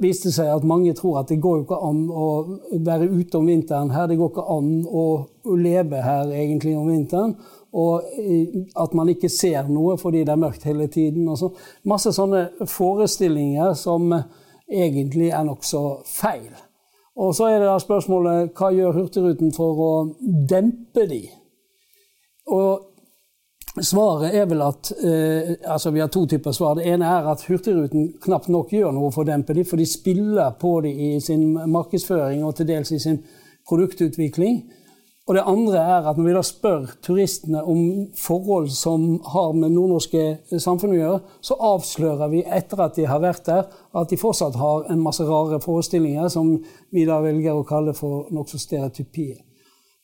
viste 0.00 0.30
det 0.30 0.34
seg 0.34 0.48
at 0.50 0.64
mange 0.66 0.90
tror 0.98 1.20
at 1.20 1.28
det 1.30 1.38
går 1.42 1.60
jo 1.60 1.66
ikke 1.66 1.80
an 1.86 2.00
å 2.10 2.28
være 2.82 3.10
ute 3.12 3.38
om 3.38 3.46
vinteren 3.46 3.92
her. 3.94 4.08
Det 4.10 4.16
går 4.18 4.32
ikke 4.32 4.46
an 4.56 4.72
å, 4.88 5.04
leve 5.58 6.00
her 6.02 6.32
egentlig 6.34 6.74
om 6.78 6.88
vinteren. 6.90 7.36
Og 7.78 8.08
eh, 8.18 8.56
at 8.82 8.96
man 8.98 9.12
ikke 9.12 9.30
ser 9.30 9.70
noe 9.70 9.94
fordi 10.00 10.24
det 10.26 10.34
er 10.34 10.42
mørkt 10.42 10.66
hele 10.66 10.88
tiden. 10.90 11.28
Og 11.30 11.38
så. 11.38 11.52
Masse 11.86 12.10
sånne 12.16 12.66
forestillinger 12.66 13.76
som 13.78 14.10
egentlig 14.66 15.30
er 15.30 15.46
nokså 15.46 15.84
feil. 16.08 16.50
Og 17.16 17.34
så 17.36 17.50
er 17.50 17.58
det 17.60 17.68
da 17.68 17.76
spørsmålet 17.80 18.54
hva 18.56 18.70
gjør 18.72 18.96
Hurtigruten 18.96 19.52
for 19.52 19.82
å 19.84 19.92
dempe 20.48 21.04
de? 21.10 21.20
Og 22.52 23.82
svaret 23.84 24.34
er 24.36 24.48
vel 24.48 24.64
at 24.64 24.92
eh, 25.04 25.52
altså 25.68 25.92
Vi 25.92 26.00
har 26.00 26.08
to 26.12 26.24
typer 26.26 26.56
svar. 26.56 26.74
Det 26.78 26.88
ene 26.88 27.08
er 27.08 27.28
at 27.32 27.44
Hurtigruten 27.48 28.14
knapt 28.22 28.48
nok 28.48 28.72
gjør 28.72 28.92
noe 28.96 29.12
for 29.12 29.24
å 29.24 29.30
dempe 29.32 29.54
de, 29.56 29.64
for 29.68 29.80
de 29.80 29.86
spiller 29.88 30.56
på 30.60 30.78
de 30.86 30.92
i 30.92 31.10
sin 31.20 31.52
markedsføring 31.52 32.44
og 32.44 32.56
til 32.56 32.68
dels 32.72 32.92
i 32.96 33.00
sin 33.02 33.20
produktutvikling. 33.68 34.62
Og 35.28 35.36
det 35.36 35.44
andre 35.46 35.78
er 35.78 36.06
at 36.10 36.16
når 36.18 36.24
vi 36.26 36.32
da 36.34 36.40
spør 36.42 36.88
turistene 37.06 37.60
om 37.62 37.82
forhold 38.18 38.72
som 38.74 39.20
har 39.30 39.52
med 39.54 39.70
nordnorske 39.70 40.58
samfunn 40.58 40.96
å 40.96 40.98
gjøre, 40.98 41.20
så 41.46 41.56
avslører 41.68 42.32
vi 42.32 42.40
etter 42.42 42.82
at 42.82 42.98
de 42.98 43.06
har 43.06 43.22
vært 43.22 43.46
der, 43.46 43.68
at 43.70 44.10
de 44.10 44.18
fortsatt 44.18 44.58
har 44.58 44.88
en 44.90 45.04
masse 45.04 45.22
rare 45.28 45.60
forestillinger 45.62 46.26
som 46.32 46.56
vi 46.90 47.06
da 47.06 47.20
velger 47.22 47.54
å 47.54 47.66
kalle 47.68 47.94
for 47.94 48.32
nokså 48.34 48.58
stereotypier. 48.58 49.38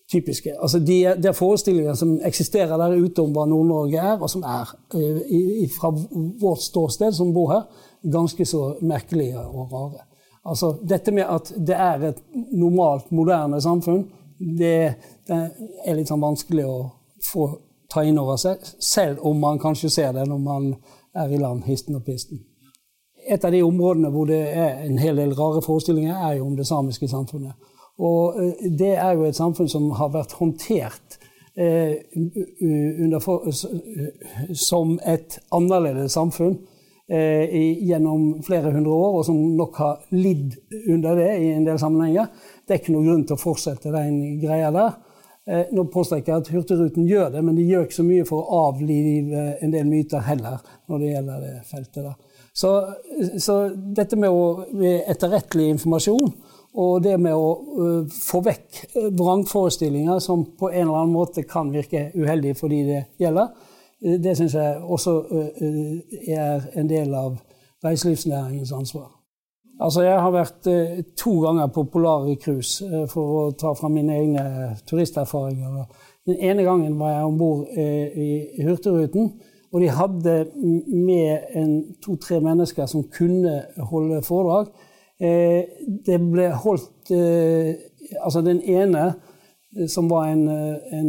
Typiske. 0.09 0.55
Altså 0.57 0.79
de, 0.81 1.01
det 1.21 1.29
er 1.29 1.37
forestillinger 1.37 1.99
som 1.99 2.15
eksisterer 2.25 2.79
der 2.81 2.95
ute 2.97 3.21
om 3.21 3.35
hva 3.35 3.43
Nord-Norge 3.51 3.99
er, 3.99 4.15
og 4.23 4.31
som 4.31 4.47
er, 4.47 4.71
eh, 4.97 5.67
fra 5.75 5.91
vårt 5.93 6.63
ståsted 6.65 7.13
som 7.19 7.35
bor 7.35 7.51
her, 7.53 7.67
ganske 8.07 8.47
så 8.47 8.71
merkelige 8.81 9.43
og 9.43 9.75
rare. 9.75 10.07
Altså 10.49 10.77
dette 10.81 11.13
med 11.13 11.27
at 11.29 11.51
det 11.59 11.77
er 11.77 12.07
et 12.09 12.23
normalt, 12.57 13.11
moderne 13.13 13.61
samfunn, 13.61 14.07
det, 14.39 14.95
det 15.27 15.39
er 15.85 15.97
litt 15.99 16.11
sånn 16.11 16.23
vanskelig 16.23 16.67
å 16.67 16.79
få 17.25 17.49
ta 17.93 18.05
inn 18.05 18.21
over 18.21 18.37
seg, 18.41 18.63
selv 18.85 19.25
om 19.27 19.41
man 19.41 19.61
kanskje 19.61 19.91
ser 19.91 20.13
det 20.17 20.27
når 20.29 20.41
man 20.45 20.71
er 21.17 21.33
i 21.33 21.41
land 21.41 21.65
histen 21.67 21.97
og 21.99 22.05
pisten. 22.07 22.45
Et 23.29 23.45
av 23.45 23.53
de 23.53 23.63
områdene 23.65 24.11
hvor 24.13 24.29
det 24.29 24.41
er 24.57 24.85
en 24.85 24.99
hel 25.01 25.19
del 25.21 25.35
rare 25.37 25.63
forestillinger, 25.65 26.17
er 26.17 26.39
jo 26.39 26.47
om 26.47 26.57
det 26.57 26.69
samiske 26.69 27.09
samfunnet. 27.09 27.57
Og 27.99 28.39
eh, 28.41 28.69
det 28.79 28.95
er 28.97 29.17
jo 29.17 29.27
et 29.27 29.37
samfunn 29.37 29.69
som 29.69 29.91
har 29.99 30.13
vært 30.15 30.37
håndtert 30.39 31.19
eh, 31.59 31.99
for, 33.25 33.49
som 34.55 34.99
et 35.03 35.41
annerledes 35.55 36.15
samfunn 36.15 36.55
eh, 37.11 37.57
gjennom 37.89 38.39
flere 38.47 38.73
hundre 38.77 38.95
år, 38.95 39.19
og 39.19 39.27
som 39.27 39.41
nok 39.59 39.83
har 39.83 40.07
lidd 40.15 40.55
under 40.87 41.19
det 41.19 41.33
i 41.43 41.51
en 41.57 41.67
del 41.67 41.81
sammenhenger. 41.81 42.31
Det 42.69 42.75
er 42.75 42.83
ikke 42.83 42.93
noen 42.93 43.09
grunn 43.09 43.23
til 43.25 43.39
å 43.39 43.41
fortsette 43.41 43.93
den 43.95 44.19
greia 44.43 44.69
der. 44.75 44.99
Eh, 45.49 45.71
nå 45.73 45.87
påstår 45.89 46.21
jeg 46.21 46.35
at 46.35 46.51
Hurtigruten 46.53 47.07
gjør 47.09 47.31
det, 47.33 47.41
men 47.45 47.57
de 47.57 47.65
gjør 47.65 47.87
ikke 47.87 47.97
så 47.97 48.05
mye 48.05 48.27
for 48.29 48.45
å 48.45 48.67
avlive 48.69 49.55
en 49.65 49.73
del 49.73 49.89
myter 49.89 50.21
heller 50.27 50.59
når 50.91 51.01
det 51.01 51.13
gjelder 51.15 51.47
det 51.47 51.55
feltet. 51.71 52.03
der. 52.05 52.45
Så, 52.53 52.73
så 53.41 53.57
dette 53.97 54.19
med, 54.21 54.29
å, 54.29 54.67
med 54.77 55.09
etterrettelig 55.09 55.71
informasjon 55.73 56.35
og 56.79 57.03
det 57.03 57.15
med 57.17 57.33
å 57.33 57.49
uh, 57.57 58.13
få 58.13 58.43
vekk 58.45 58.83
vrangforestillinger 59.17 60.21
som 60.23 60.45
på 60.59 60.69
en 60.69 60.85
eller 60.85 61.01
annen 61.01 61.17
måte 61.17 61.47
kan 61.49 61.73
virke 61.73 62.11
uheldige 62.15 62.59
for 62.59 62.71
de 62.71 62.83
det 62.87 63.01
gjelder, 63.23 63.49
det 63.99 64.37
syns 64.39 64.55
jeg 64.59 64.83
også 64.85 65.15
uh, 65.33 65.47
er 66.29 66.69
en 66.79 66.91
del 66.91 67.15
av 67.17 67.39
reiselivsnæringens 67.87 68.75
ansvar. 68.77 69.09
Altså, 69.79 70.03
jeg 70.03 70.21
har 70.21 70.33
vært 70.35 70.67
eh, 70.67 71.03
to 71.17 71.37
ganger 71.45 71.69
på 71.71 71.87
polare 71.93 72.35
cruise 72.43 72.83
eh, 72.87 73.05
for 73.11 73.35
å 73.39 73.43
ta 73.59 73.75
fra 73.79 73.91
mine 73.93 74.17
egne 74.17 74.45
turisterfaringer. 74.89 75.85
Den 76.27 76.41
ene 76.43 76.65
gangen 76.67 76.99
var 76.99 77.15
jeg 77.15 77.29
om 77.29 77.39
bord 77.39 77.79
eh, 77.79 78.19
i 78.59 78.67
Hurtigruten, 78.67 79.31
og 79.73 79.81
de 79.85 79.89
hadde 79.93 80.35
med 80.57 81.95
to-tre 82.03 82.41
mennesker 82.41 82.89
som 82.91 83.07
kunne 83.13 83.61
holde 83.91 84.23
foredrag. 84.27 84.73
Eh, 85.21 85.65
det 86.07 86.21
ble 86.23 86.53
holdt 86.55 87.11
eh, 87.11 87.75
Altså, 88.23 88.41
den 88.41 88.63
ene, 88.63 89.03
eh, 89.77 89.89
som 89.91 90.07
var 90.09 90.31
en, 90.31 90.47
en 90.49 91.09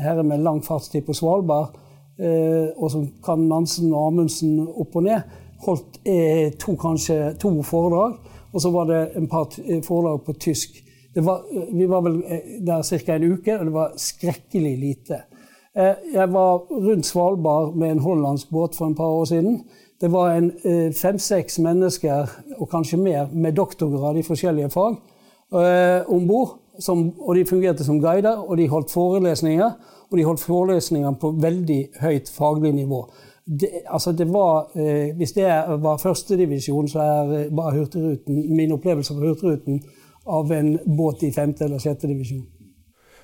herre 0.00 0.22
med 0.24 0.40
lang 0.40 0.62
fartstid 0.64 1.04
på 1.04 1.12
Svalbard, 1.12 1.74
og 2.22 2.90
som 2.92 3.06
kan 3.24 3.40
Nansen 3.50 3.90
og 3.92 4.06
Amundsen 4.06 4.60
opp 4.62 4.96
og 4.96 5.04
ned, 5.04 5.26
holdt 5.66 6.00
eh, 6.04 6.52
to, 6.58 6.76
kanskje, 6.76 7.34
to 7.40 7.52
foredrag, 7.62 8.16
og 8.52 8.60
så 8.60 8.70
var 8.70 8.88
det 8.90 9.02
en 9.16 9.28
par 9.30 9.52
eh, 9.64 9.82
foredrag 9.84 10.24
på 10.26 10.32
tysk. 10.32 10.80
Var, 11.14 11.44
eh, 11.52 11.68
vi 11.76 11.86
var 11.90 12.02
vel 12.06 12.22
der 12.66 12.82
ca. 12.82 13.14
en 13.16 13.32
uke, 13.32 13.58
og 13.58 13.66
det 13.66 13.74
var 13.74 13.94
skrekkelig 13.96 14.78
lite. 14.78 15.22
Jeg 15.72 16.26
var 16.28 16.66
rundt 16.68 17.06
Svalbard 17.06 17.76
med 17.80 17.90
en 17.90 18.02
hollandsk 18.04 18.50
båt 18.52 18.74
for 18.76 18.86
en 18.86 18.94
par 18.94 19.08
år 19.08 19.24
siden. 19.24 19.62
Det 20.00 20.10
var 20.12 20.34
fem-seks 20.92 21.58
mennesker, 21.58 22.28
og 22.58 22.68
kanskje 22.68 22.98
mer, 23.00 23.30
med 23.32 23.56
doktorgrad 23.56 24.18
i 24.20 24.24
forskjellige 24.26 24.68
fag 24.70 24.98
eh, 25.54 26.10
om 26.12 26.26
bord. 26.28 26.58
Og 26.88 27.34
de 27.36 27.46
fungerte 27.46 27.84
som 27.84 28.00
guider, 28.00 28.36
og 28.36 28.56
de 28.56 28.68
holdt 28.68 28.92
forelesninger. 28.92 29.70
Og 30.10 30.18
de 30.18 30.24
holdt 30.24 30.40
forelesninger 30.40 31.12
på 31.20 31.30
veldig 31.40 31.80
høyt 32.00 32.28
faglig 32.28 32.74
nivå 32.74 33.06
det, 33.44 33.82
altså 33.86 34.12
det 34.12 34.28
var, 34.32 34.70
eh, 34.78 35.16
hvis 35.16 35.32
det 35.32 35.48
var 35.82 35.98
førstedivisjon, 35.98 36.88
så 36.88 36.98
er 36.98 37.32
eh, 37.38 37.50
bare 37.56 37.76
Hurtigruten 37.78 38.56
min 38.56 38.72
opplevelse 38.72 39.14
av 39.14 39.20
Hurtigruten 39.20 39.82
av 40.26 40.52
en 40.52 40.78
båt 40.96 41.22
i 41.22 41.32
femte 41.32 41.64
eller 41.64 41.82
sjette 41.82 42.06
divisjon. 42.06 42.46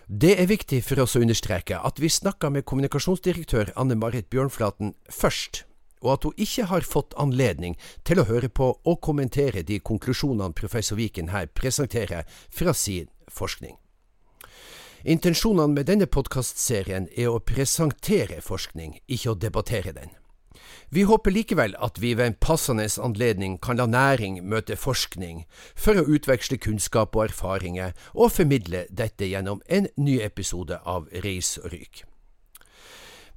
Det 0.08 0.34
er 0.40 0.48
viktig 0.48 0.80
for 0.82 1.04
oss 1.04 1.18
å 1.18 1.22
understreke 1.22 1.78
at 1.84 2.00
vi 2.00 2.08
snakka 2.08 2.50
med 2.50 2.64
kommunikasjonsdirektør 2.64 3.74
Anne 3.76 3.94
Marit 3.94 4.30
Bjørnflaten 4.32 4.94
først, 5.12 5.64
og 6.00 6.12
at 6.14 6.24
hun 6.24 6.40
ikke 6.40 6.64
har 6.70 6.86
fått 6.86 7.14
anledning 7.18 7.76
til 8.08 8.22
å 8.22 8.26
høre 8.26 8.48
på 8.48 8.70
og 8.84 9.02
kommentere 9.04 9.62
de 9.62 9.78
konklusjonene 9.78 10.56
professor 10.56 10.96
Viken 10.96 11.28
her 11.34 11.50
presenterer 11.52 12.24
fra 12.48 12.72
sin 12.72 13.12
forskning. 13.28 13.76
Intensjonene 15.04 15.74
med 15.74 15.86
denne 15.86 16.08
podkastserien 16.10 17.06
er 17.14 17.30
å 17.30 17.38
presentere 17.38 18.40
forskning, 18.42 18.96
ikke 19.06 19.30
å 19.30 19.38
debattere 19.38 19.92
den. 19.94 20.10
Vi 20.90 21.04
håper 21.06 21.30
likevel 21.30 21.76
at 21.78 22.00
vi 22.00 22.14
ved 22.16 22.26
en 22.26 22.36
passende 22.40 22.88
anledning 23.04 23.58
kan 23.62 23.76
la 23.76 23.86
næring 23.86 24.40
møte 24.42 24.74
forskning, 24.76 25.44
for 25.76 25.94
å 25.94 26.06
utveksle 26.08 26.58
kunnskap 26.58 27.14
og 27.14 27.28
erfaringer, 27.28 27.92
og 28.14 28.32
formidle 28.32 28.86
dette 28.90 29.28
gjennom 29.28 29.60
en 29.68 29.86
ny 29.96 30.18
episode 30.24 30.80
av 30.84 31.06
Reis 31.24 31.58
og 31.62 31.70
ryk. 31.76 32.02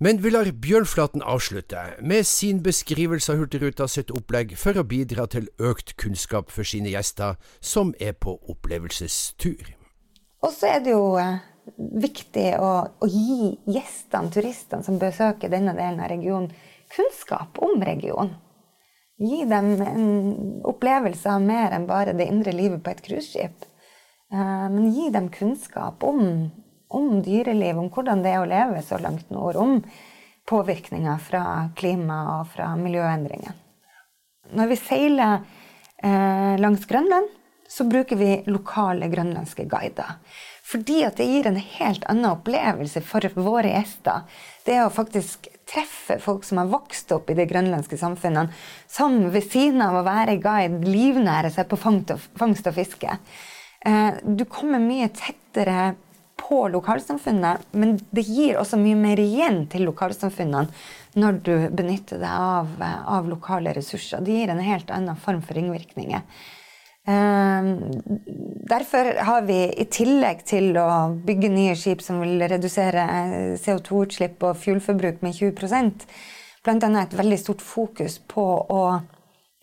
Men 0.02 0.24
vi 0.24 0.32
lar 0.34 0.50
Bjørnflaten 0.50 1.22
avslutte 1.22 1.84
med 2.02 2.26
sin 2.26 2.64
beskrivelse 2.66 3.36
av 3.36 3.38
Hurtigruta 3.38 3.86
sitt 3.86 4.10
opplegg 4.10 4.56
for 4.58 4.74
å 4.74 4.88
bidra 4.88 5.28
til 5.30 5.46
økt 5.62 5.94
kunnskap 6.02 6.50
for 6.50 6.66
sine 6.66 6.90
gjester 6.90 7.38
som 7.62 7.94
er 8.00 8.18
på 8.18 8.34
opplevelsestur. 8.50 9.76
Og 10.42 10.50
så 10.56 10.72
er 10.74 10.82
det 10.82 10.96
jo 10.96 11.20
eh, 11.22 11.38
viktig 11.78 12.48
å, 12.60 12.72
å 13.00 13.10
gi 13.10 13.52
gjestene, 13.70 14.32
turistene 14.34 14.86
som 14.86 15.00
besøker 15.02 15.52
denne 15.52 15.76
delen 15.78 16.02
av 16.02 16.12
regionen, 16.12 16.52
kunnskap 16.92 17.60
om 17.64 17.84
regionen. 17.84 18.36
Gi 19.22 19.44
dem 19.46 19.76
en 19.86 20.06
opplevelse 20.66 21.30
av 21.30 21.44
mer 21.46 21.76
enn 21.76 21.86
bare 21.90 22.16
det 22.18 22.26
indre 22.32 22.56
livet 22.56 22.82
på 22.82 22.90
et 22.90 23.04
cruiseskip. 23.06 23.68
Eh, 24.34 24.68
men 24.74 24.90
gi 24.96 25.12
dem 25.14 25.30
kunnskap 25.30 26.04
om, 26.04 26.50
om 26.90 27.12
dyreliv, 27.22 27.78
om 27.78 27.92
hvordan 27.94 28.24
det 28.26 28.34
er 28.34 28.42
å 28.42 28.50
leve 28.50 28.82
så 28.86 28.98
langt 29.02 29.30
nord. 29.30 29.60
Om 29.62 29.76
påvirkninger 30.50 31.22
fra 31.22 31.44
klima 31.78 32.22
og 32.40 32.50
fra 32.56 32.72
miljøendringer. 32.80 33.54
Når 34.58 34.72
vi 34.72 34.80
seiler 34.82 35.44
eh, 36.02 36.58
langs 36.60 36.88
Grønland, 36.90 37.30
så 37.72 37.86
bruker 37.88 38.18
vi 38.20 38.32
lokale 38.52 39.08
grønlandske 39.08 39.64
guider. 39.70 40.18
Fordi 40.72 41.02
at 41.04 41.18
det 41.20 41.28
gir 41.28 41.48
en 41.50 41.60
helt 41.60 42.06
annen 42.08 42.30
opplevelse 42.32 43.02
for 43.04 43.26
våre 43.36 43.74
gjester. 43.74 44.24
Det 44.64 44.78
å 44.80 44.92
faktisk 44.94 45.50
treffe 45.68 46.18
folk 46.24 46.46
som 46.48 46.62
har 46.62 46.70
vokst 46.72 47.12
opp 47.16 47.32
i 47.32 47.36
de 47.36 47.48
grønlandske 47.50 47.98
samfunnene, 48.00 48.54
som 48.88 49.18
ved 49.34 49.48
siden 49.52 49.82
av 49.84 50.00
å 50.00 50.06
være 50.08 50.40
guide 50.44 50.88
livnærer 50.88 51.52
seg 51.54 51.68
på 51.72 51.80
fangst 51.80 52.70
og 52.72 52.78
fiske. 52.78 53.18
Eh, 53.86 54.22
du 54.24 54.46
kommer 54.46 54.80
mye 54.84 55.10
tettere 55.16 55.94
på 56.42 56.64
lokalsamfunnet, 56.74 57.68
men 57.72 57.98
det 58.12 58.26
gir 58.28 58.58
også 58.60 58.80
mye 58.82 58.98
mer 58.98 59.20
igjen 59.22 59.66
til 59.72 59.86
lokalsamfunnene 59.90 60.68
når 61.22 61.38
du 61.46 61.54
benytter 61.76 62.22
deg 62.22 62.32
av, 62.32 62.72
av 62.82 63.30
lokale 63.30 63.76
ressurser. 63.76 64.24
Det 64.24 64.40
gir 64.40 64.54
en 64.54 64.64
helt 64.64 64.92
annen 64.94 65.20
form 65.20 65.44
for 65.46 65.60
ringvirkninger. 65.60 66.24
Ehm, 67.10 67.80
derfor 68.70 69.14
har 69.26 69.42
vi 69.48 69.64
i 69.74 69.88
tillegg 69.90 70.44
til 70.46 70.76
å 70.78 70.90
bygge 71.26 71.50
nye 71.50 71.74
skip 71.76 72.04
som 72.06 72.22
vil 72.22 72.44
redusere 72.52 73.08
CO2-utslipp 73.58 74.44
og 74.46 74.60
fuelforbruk 74.62 75.24
med 75.26 75.34
20% 75.34 76.06
bl.a. 76.62 77.02
et 77.02 77.18
veldig 77.18 77.40
stort 77.42 77.62
fokus 77.66 78.20
på 78.30 78.46
å 78.70 78.84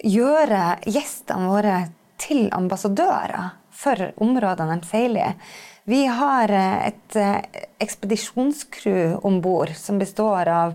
gjøre 0.03 0.79
gjestene 0.87 1.51
våre 1.51 1.79
til 2.19 2.49
ambassadører 2.55 3.53
for 3.79 4.09
områdene 4.19 4.81
de 4.81 4.89
seiler 4.91 5.29
i. 5.31 5.51
Vi 5.89 6.03
har 6.11 6.51
et 6.53 7.17
eh, 7.17 7.39
ekspedisjonscrew 7.81 9.23
om 9.25 9.39
bord 9.41 9.71
som 9.79 10.01
består 10.03 10.51
av 10.53 10.75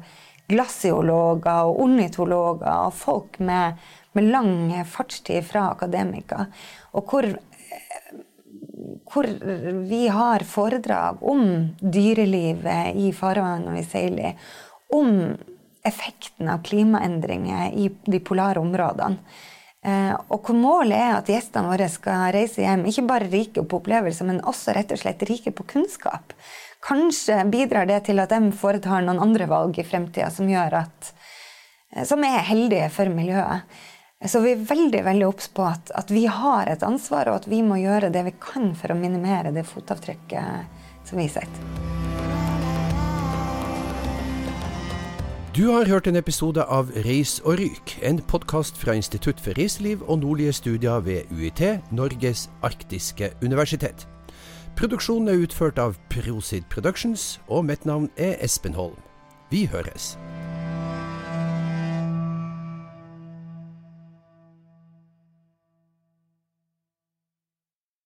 glasiologer 0.50 1.68
og 1.68 1.84
ornitologer 1.84 2.88
og 2.88 2.96
folk 2.98 3.38
med 3.44 3.78
med 4.18 4.30
lang 4.34 4.54
fartstid 4.90 5.46
fra 5.48 5.70
akademika, 5.72 6.48
og 6.94 7.10
hvor, 7.10 7.30
hvor 9.12 9.30
vi 9.90 10.04
har 10.08 10.46
foredrag 10.48 11.24
om 11.24 11.48
dyrelivet 11.80 13.00
i 13.00 13.12
farvannet 13.16 13.80
vi 13.80 13.88
seiler 13.88 14.34
i, 14.34 14.36
om 14.94 15.34
effekten 15.84 16.50
av 16.50 16.62
klimaendringer 16.64 17.74
i 17.76 17.90
de 18.06 18.20
polare 18.24 18.62
områdene. 18.62 19.18
Eh, 19.84 20.14
og 20.32 20.48
hvor 20.48 20.56
målet 20.56 20.96
er 20.96 21.18
at 21.18 21.28
gjestene 21.28 21.68
våre 21.68 21.90
skal 21.92 22.30
reise 22.32 22.64
hjem 22.64 22.86
ikke 22.88 23.04
bare 23.08 23.28
rike 23.28 23.66
på 23.68 23.82
opplevelser, 23.82 24.30
men 24.30 24.40
også 24.48 24.76
rett 24.78 24.94
og 24.96 25.02
slett 25.02 25.26
rike 25.28 25.52
på 25.52 25.66
kunnskap. 25.74 26.32
Kanskje 26.84 27.42
bidrar 27.52 27.88
det 27.90 28.06
til 28.08 28.22
at 28.24 28.32
de 28.32 28.54
foretar 28.56 29.04
noen 29.04 29.20
andre 29.24 29.48
valg 29.52 29.80
i 29.80 29.84
fremtida 29.88 30.30
som, 30.32 30.48
eh, 30.48 32.04
som 32.08 32.24
er 32.24 32.48
heldige 32.48 32.88
for 32.96 33.12
miljøet. 33.12 33.68
Så 34.26 34.40
vi 34.40 34.54
er 34.54 34.62
veldig 34.64 35.02
veldig 35.04 35.26
obs 35.28 35.50
på 35.52 35.66
at, 35.68 35.92
at, 36.00 36.12
vi 36.12 36.26
har 36.32 36.70
et 36.72 36.84
ansvar, 36.86 37.28
og 37.28 37.42
at 37.42 37.50
vi 37.52 37.60
må 37.66 37.82
gjøre 37.82 38.12
det 38.14 38.24
vi 38.30 38.36
kan 38.40 38.72
for 38.80 38.94
å 38.94 39.00
minimere 39.00 39.52
det 39.52 39.66
fotavtrykket 39.68 41.04
som 41.10 41.20
vi 41.20 41.28
setter. 41.32 41.92
Du 45.54 45.68
har 45.70 45.86
hørt 45.86 46.08
en 46.10 46.16
episode 46.18 46.64
av 46.66 46.90
Reis 47.06 47.36
og 47.44 47.60
ryk, 47.60 47.98
en 48.02 48.18
podkast 48.26 48.80
fra 48.80 48.96
Institutt 48.98 49.44
for 49.44 49.54
reiseliv 49.60 50.02
og 50.08 50.24
nordlige 50.24 50.56
studier 50.58 51.04
ved 51.06 51.30
UiT, 51.30 51.62
Norges 51.94 52.48
arktiske 52.66 53.30
universitet. 53.44 54.08
Produksjonen 54.80 55.30
er 55.30 55.44
utført 55.46 55.78
av 55.78 56.00
Prosid 56.10 56.66
Productions, 56.74 57.38
og 57.46 57.68
mitt 57.70 57.86
navn 57.86 58.10
er 58.18 58.40
Espen 58.42 58.74
Holm. 58.74 58.98
Vi 59.54 59.68
høres. 59.70 60.16